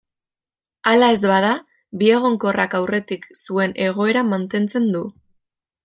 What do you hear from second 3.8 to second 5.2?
egoera mantentzen du.